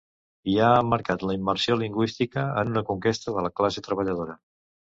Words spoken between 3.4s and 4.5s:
la classe treballadora’.